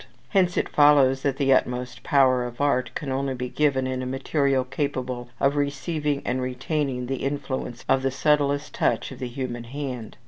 [0.29, 4.07] Hence it follows that the utmost power of art can only be given in a
[4.07, 9.65] material capable of receiving and retaining the influence of the subtlest touch of the human
[9.65, 10.17] hand.